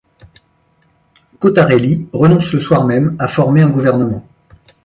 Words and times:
Cottarelli 1.37 2.09
renonce 2.11 2.53
le 2.53 2.59
soir 2.59 2.85
même 2.85 3.15
à 3.19 3.27
former 3.27 3.61
un 3.61 3.69
gouvernement. 3.69 4.25